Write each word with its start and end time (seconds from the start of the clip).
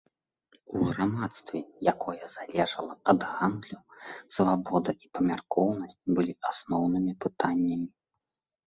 У 0.77 0.85
грамадстве, 0.85 1.57
якое 1.93 2.23
залежала 2.37 2.93
ад 3.15 3.21
гандлю, 3.35 3.79
свабода 4.39 4.91
і 5.05 5.15
памяркоўнасць 5.21 6.03
былі 6.19 6.33
асноўнымі 6.53 7.13
пытаннямі. 7.27 7.89